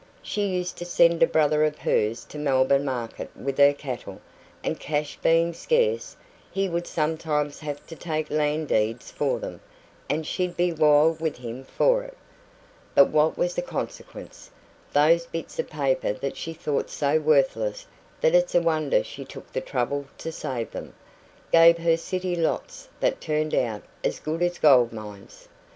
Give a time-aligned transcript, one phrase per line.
[0.23, 4.19] She used to send a brother of hers to Melbourne market with her cattle,
[4.63, 6.15] and cash being scarce,
[6.49, 9.61] he would sometimes have to take land deeds for them,
[10.09, 12.17] and she'd be wild with him for it.
[12.95, 14.49] But what was the consequence?
[14.91, 17.85] Those bits of paper that she thought so worthless
[18.21, 20.95] that it's a wonder she took the trouble to save them,
[21.51, 25.47] gave her city lots that turned out as good as gold mines.